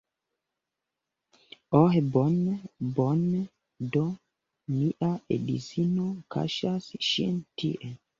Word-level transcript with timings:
Oh 1.79 1.91
bone, 2.13 2.39
bone, 2.99 3.27
do 3.95 4.01
mia 4.77 5.11
edzino 5.37 6.07
kaŝas 6.37 6.89
ŝin 7.11 7.37
tie 7.63 7.93